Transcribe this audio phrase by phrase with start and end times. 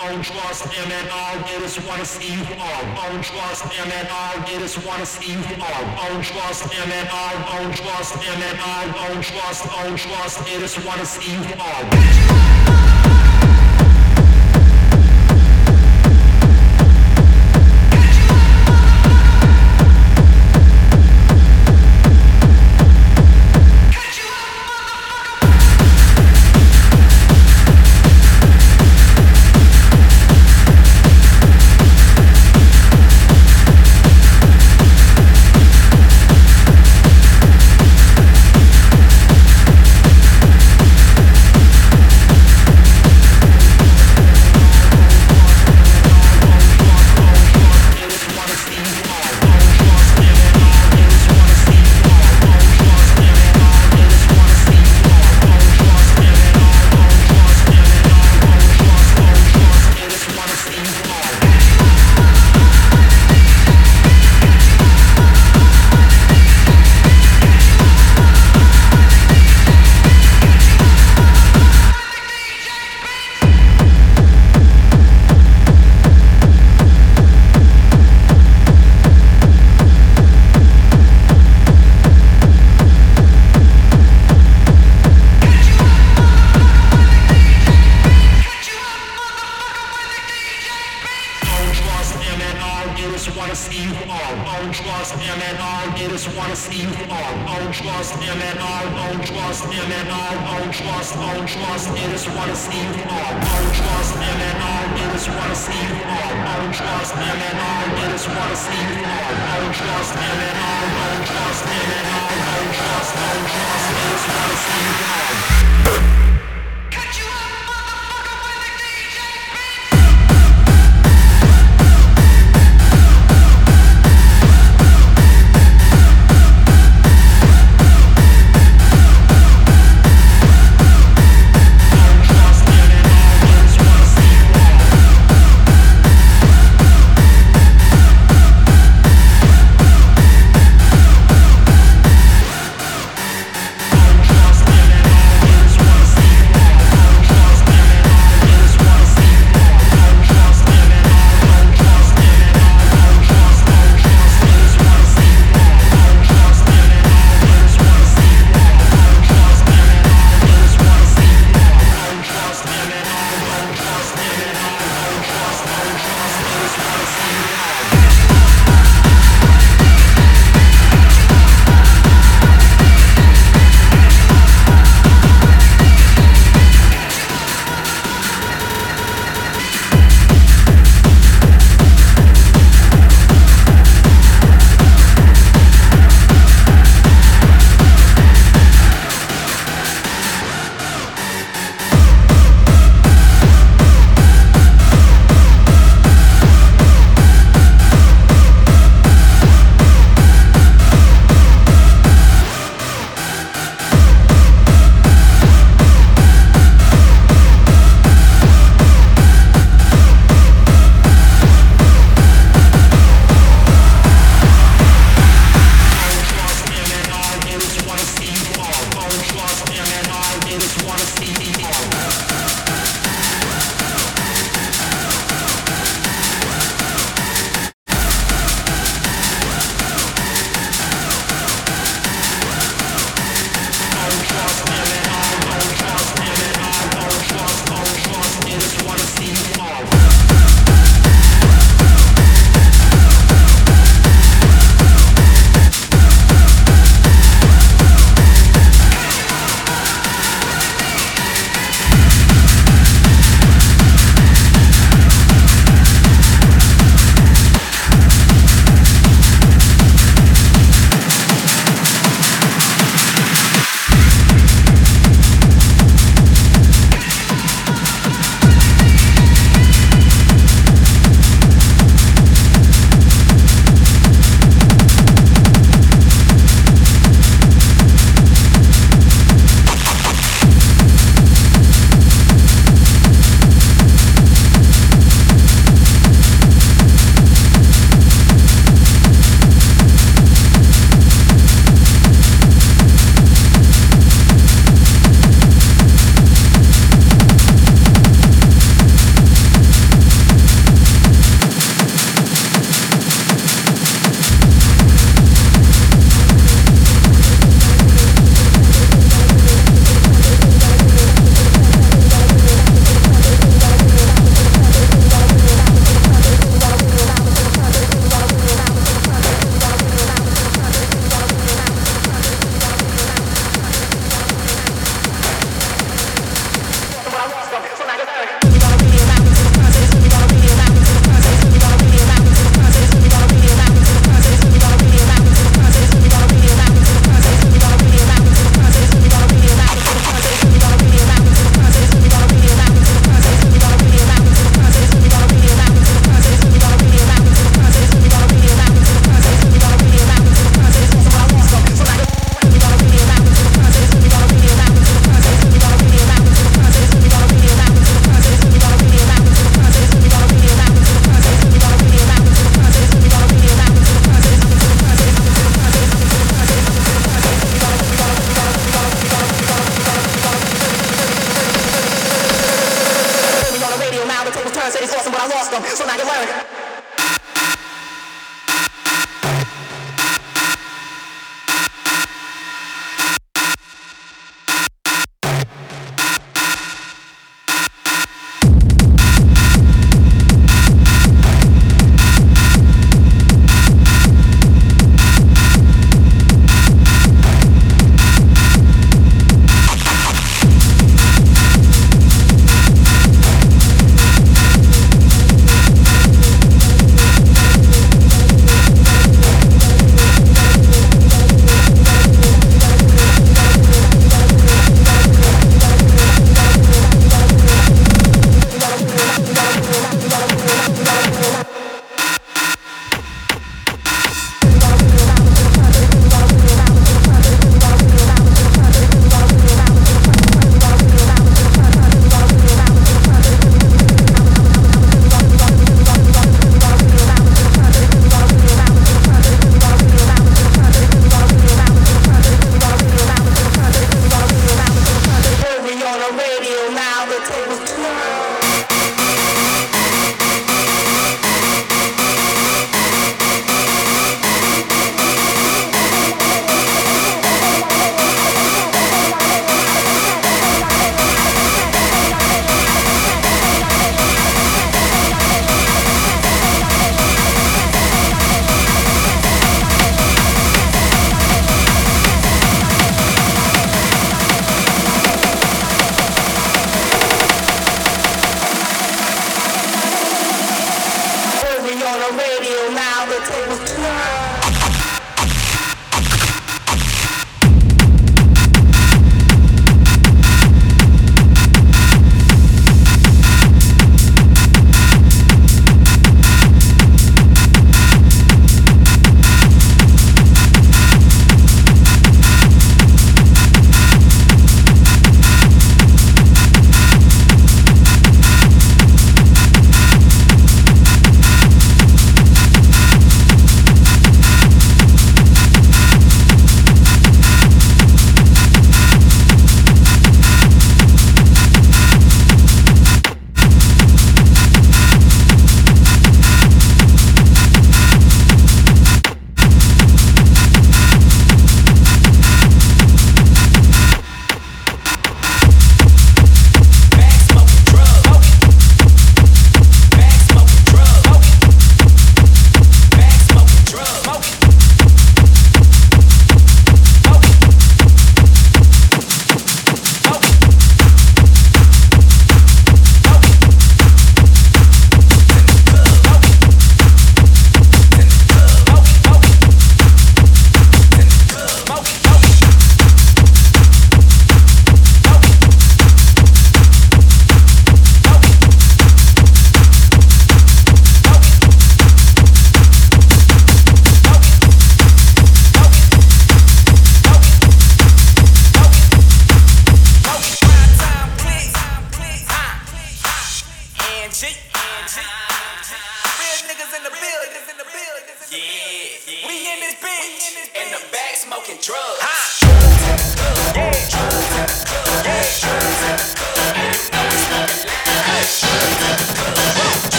[0.00, 2.82] Don't trust them at all, they just wanna see you fall.
[2.94, 6.08] Don't trust them at all, they just wanna see you fall.
[6.08, 10.60] Don't trust them at all, don't trust them at all, don't trust, don't trust, they
[10.60, 12.77] just wanna see you fall.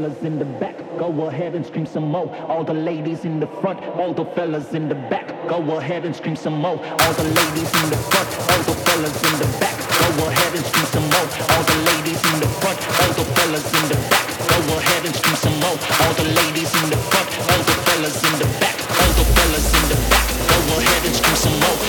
[0.00, 0.76] Fellas in the back.
[0.98, 2.34] Go ahead and scream some more.
[2.48, 5.28] All the ladies in the front, all the fellas in the back.
[5.46, 6.78] Go ahead and scream some more.
[6.78, 9.76] All the ladies in the front, all the fellas in the back.
[10.16, 11.28] Go ahead and scream some more.
[11.52, 14.24] All the ladies in the front, all the fellas in the back.
[14.48, 15.76] Go ahead and scream some more.
[16.00, 18.76] All the ladies in the front, all the fellas in the back.
[19.00, 20.26] All the fellas in the back.
[20.48, 21.79] Go ahead and scream some more.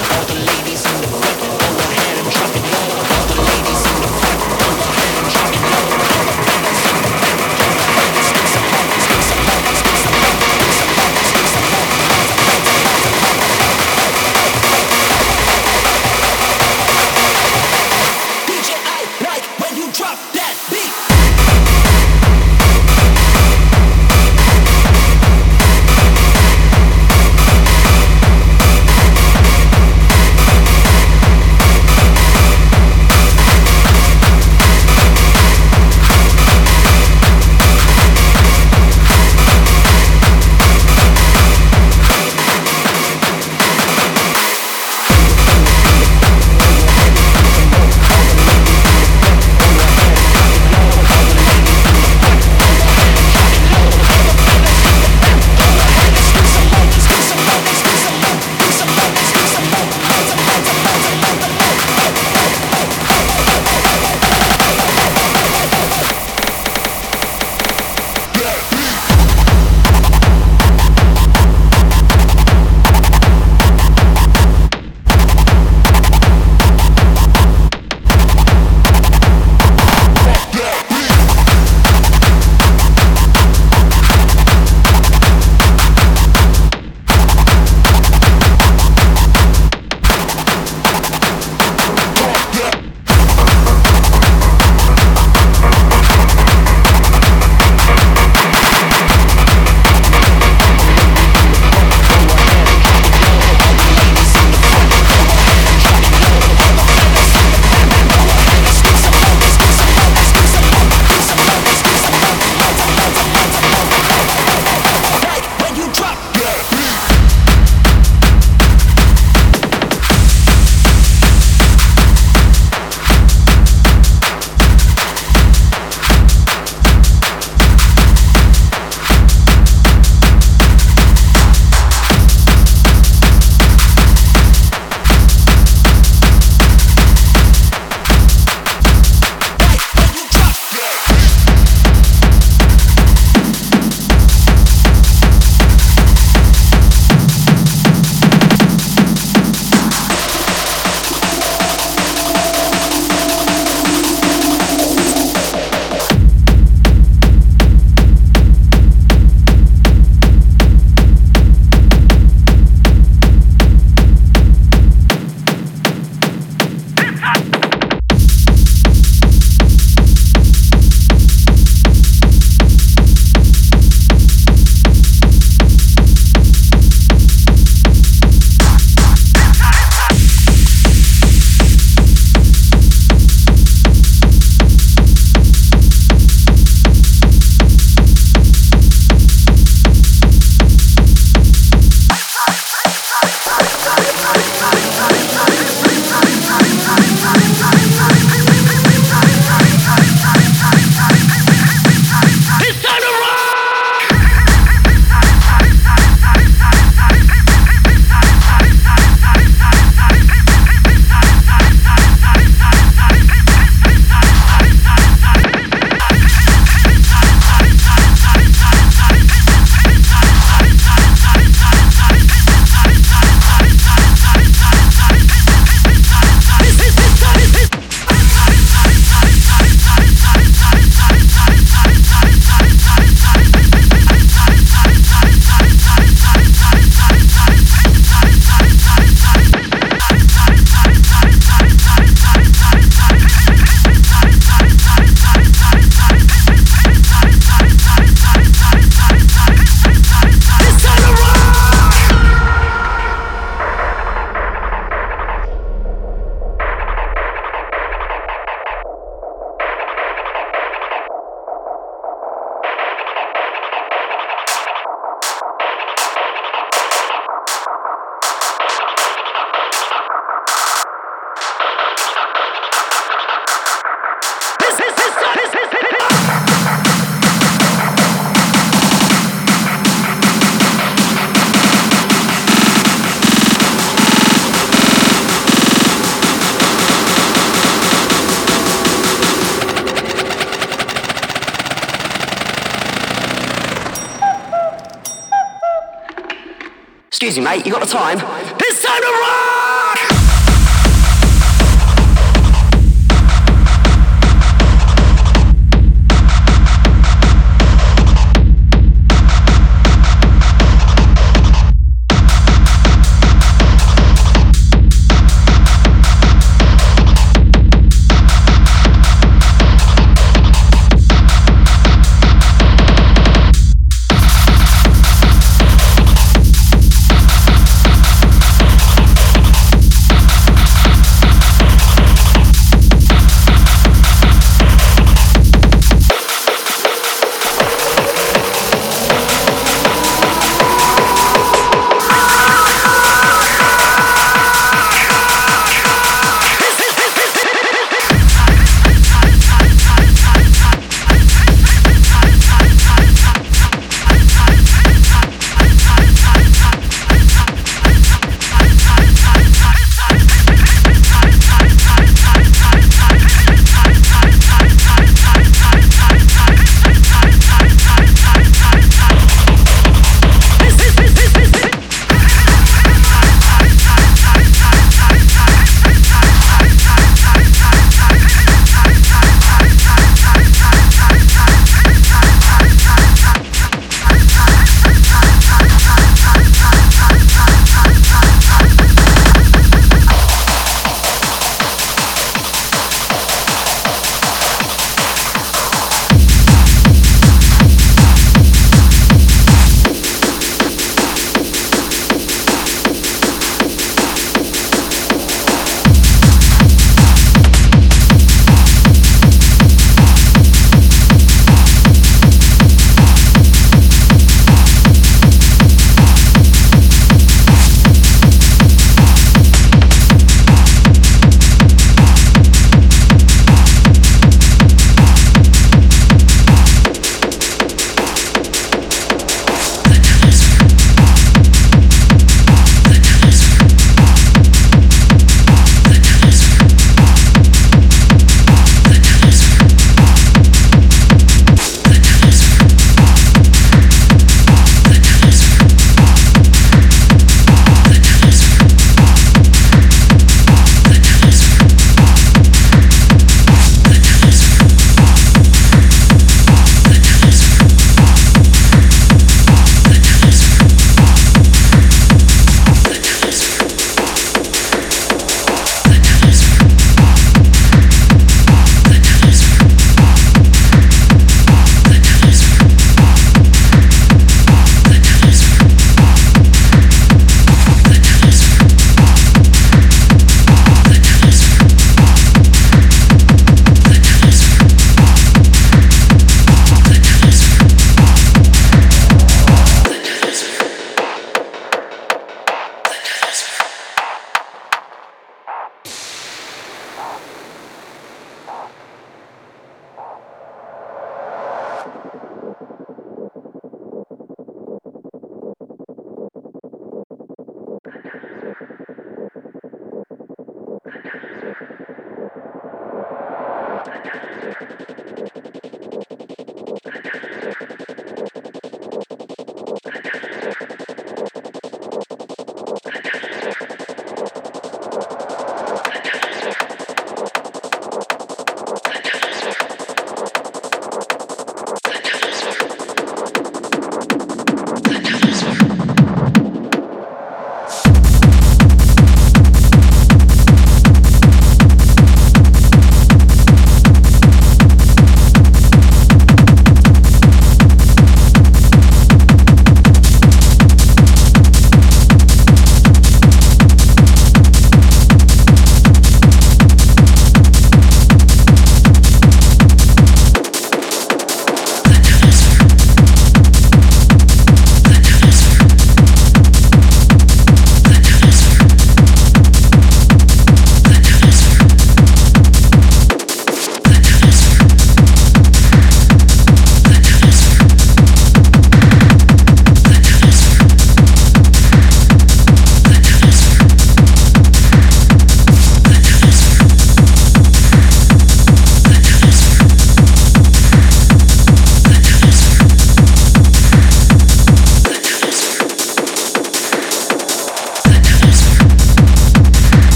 [297.37, 298.19] Me, mate, you got the time?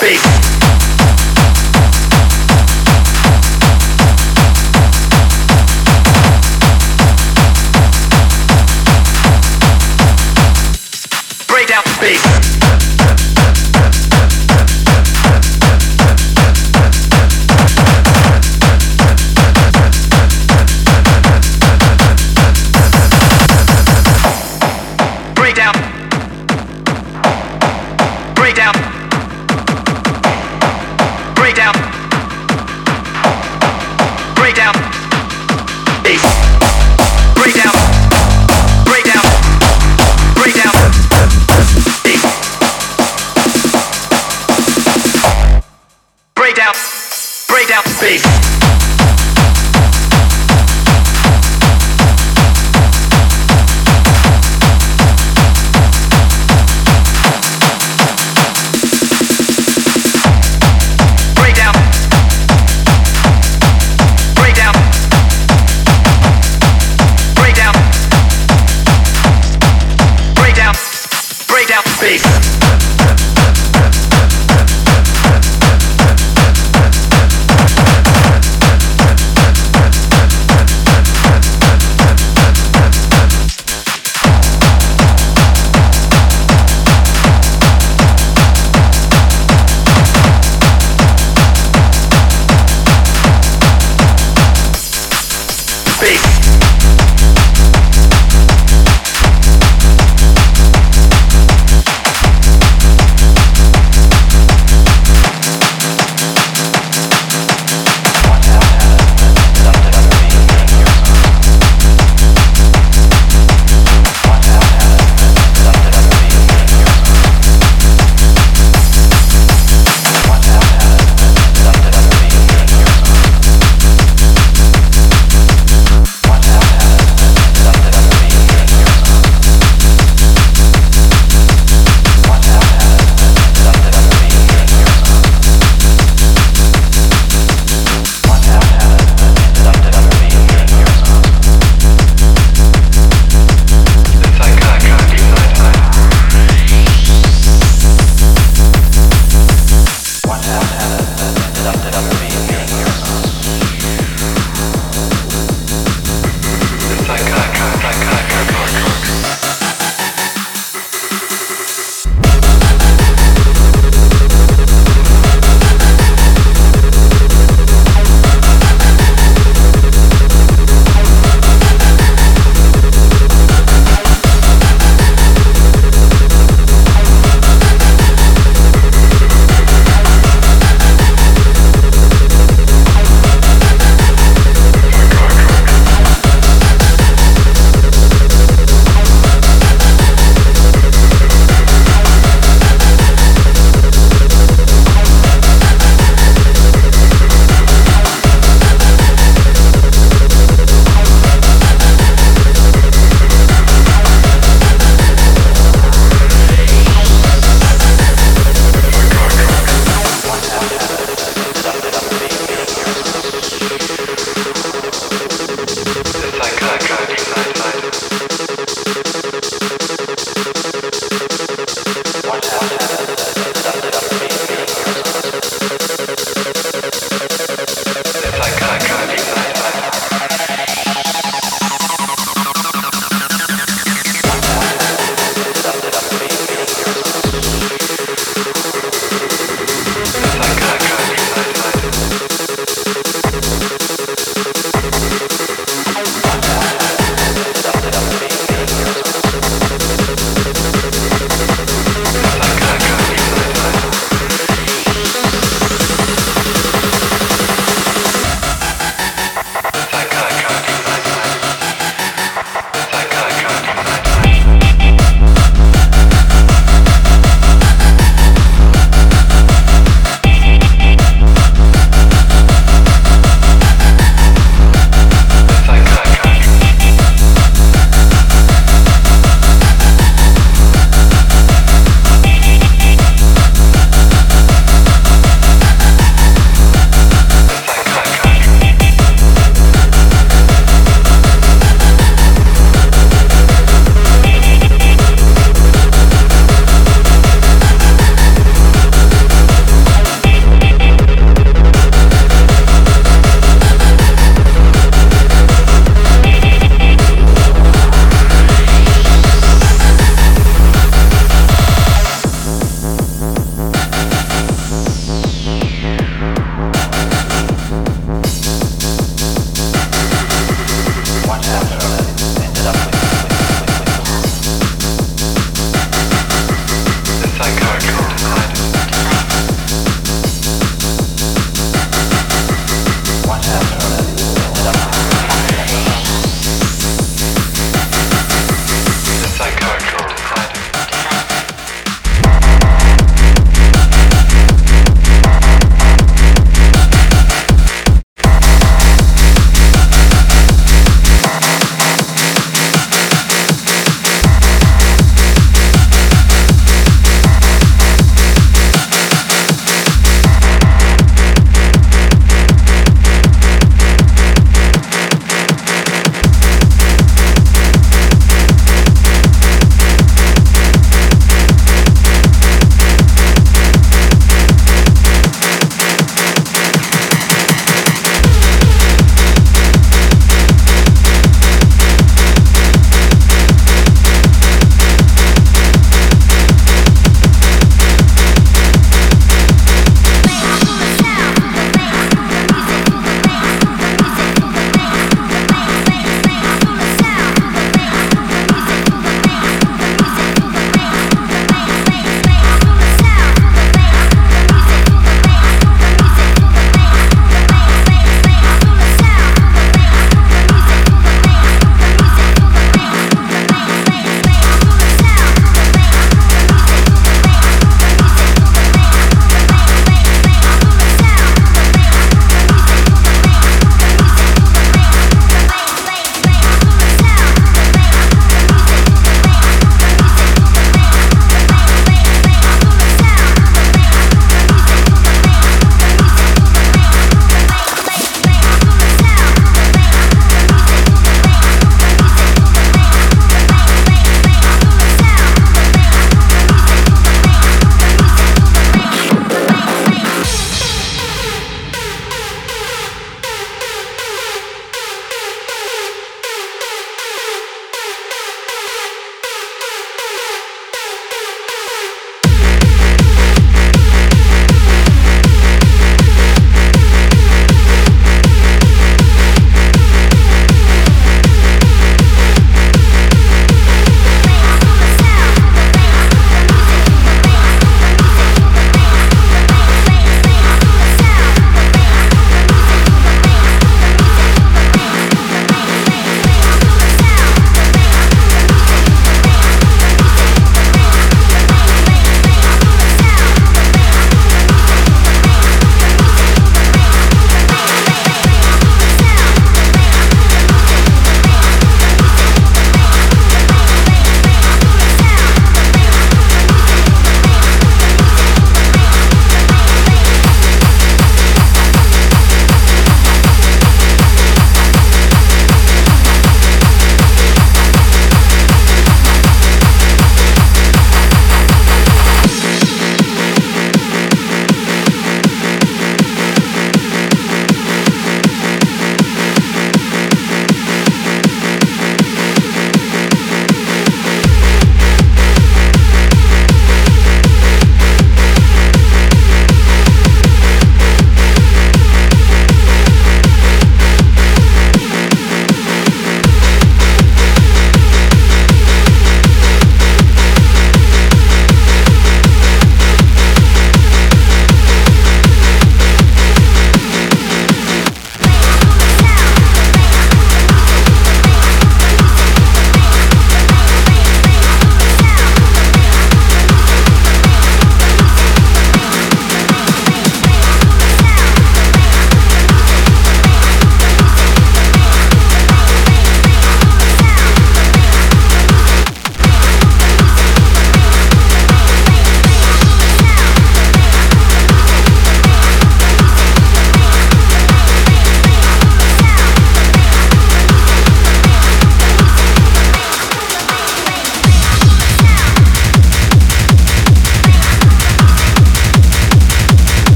[0.00, 0.22] space.
[11.48, 12.59] Break down space.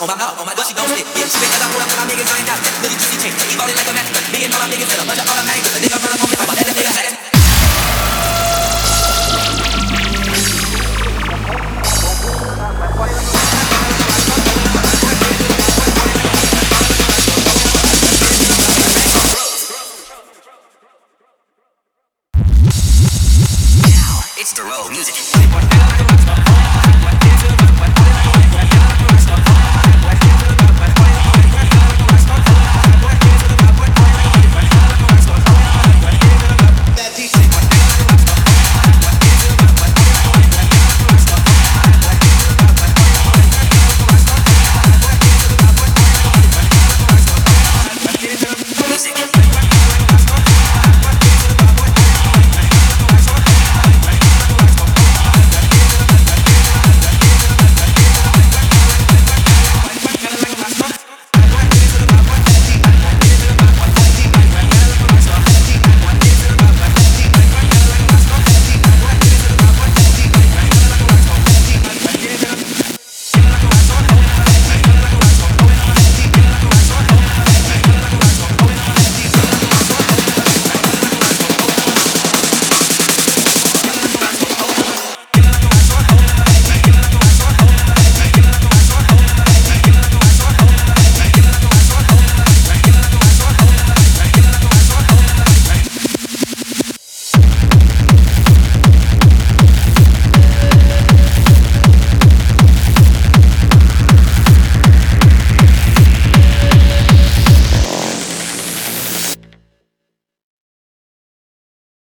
[0.00, 0.54] on va A, on va